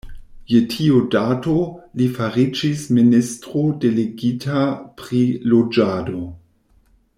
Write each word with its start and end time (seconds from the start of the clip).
Je 0.51 0.59
tiu 0.69 1.01
dato, 1.15 1.53
li 2.01 2.07
fariĝis 2.15 2.81
ministro 2.99 3.63
delegita 3.85 4.65
pri 5.03 5.23
loĝado. 5.55 6.27